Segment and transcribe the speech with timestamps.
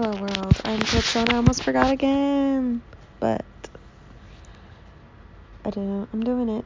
[0.00, 0.60] Hello world.
[0.64, 1.32] I'm Kitsona.
[1.32, 2.82] I almost forgot again.
[3.18, 3.44] But
[5.64, 6.64] I do I'm doing it.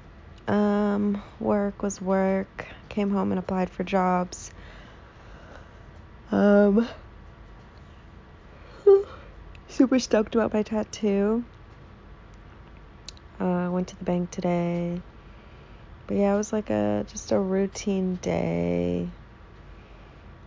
[0.52, 2.66] Um work was work.
[2.90, 4.50] Came home and applied for jobs.
[6.30, 6.86] Um
[9.66, 11.42] super stoked about my tattoo.
[13.40, 15.00] Uh went to the bank today.
[16.06, 19.08] But yeah, it was like a just a routine day.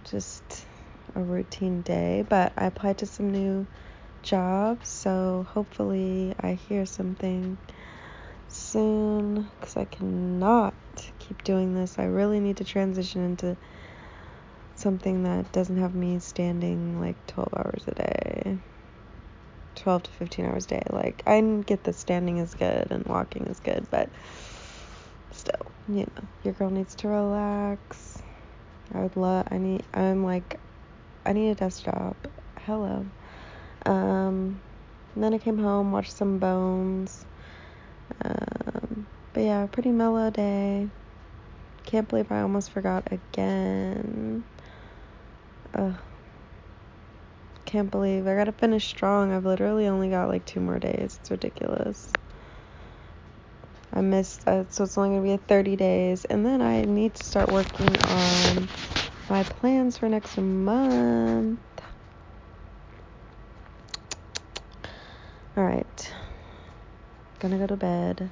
[0.03, 0.64] Just
[1.13, 3.67] a routine day, but I applied to some new
[4.23, 7.57] jobs, so hopefully I hear something
[8.47, 10.73] soon because I cannot
[11.19, 11.99] keep doing this.
[11.99, 13.57] I really need to transition into
[14.75, 18.57] something that doesn't have me standing like 12 hours a day.
[19.75, 20.83] 12 to 15 hours a day.
[20.89, 24.09] Like, I get that standing is good and walking is good, but
[25.31, 28.17] still, you know, your girl needs to relax.
[28.93, 30.59] I would love, I need, I'm like,
[31.25, 32.15] I need a desk job.
[32.65, 33.03] Hello.
[33.85, 34.61] Um,
[35.15, 37.25] then I came home, watched some Bones.
[38.23, 40.87] Um, but yeah, pretty mellow day.
[41.85, 44.43] Can't believe I almost forgot again.
[45.73, 45.95] Ugh.
[47.65, 49.31] Can't believe I gotta finish strong.
[49.31, 51.17] I've literally only got like two more days.
[51.19, 52.11] It's ridiculous.
[53.91, 57.15] I missed, uh, so it's only gonna be a 30 days, and then I need
[57.15, 58.67] to start working on
[59.29, 61.59] my plans for next month.
[65.57, 66.13] All right.
[67.39, 68.29] Gonna go to bed.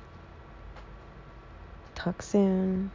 [1.96, 2.92] Talk soon.